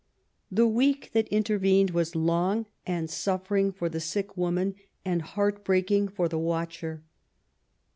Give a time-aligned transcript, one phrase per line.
[0.51, 4.73] The week that intervened was long and suflPering for the sick woman,
[5.05, 7.03] and heart breaking for the watcher.